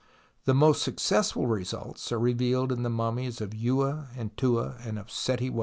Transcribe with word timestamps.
The 0.45 0.55
most 0.55 0.81
success 0.81 1.33
ful 1.33 1.45
results 1.45 2.11
are 2.11 2.17
revealed 2.17 2.71
in 2.71 2.81
the 2.81 2.89
mummies 2.89 3.39
of 3.39 3.51
Vuaa 3.51 4.07
and 4.17 4.35
Tuaa 4.35 4.83
and 4.83 4.97
of 4.97 5.11
Seti 5.11 5.45
I 5.45 5.49
(Fig. 5.49 5.59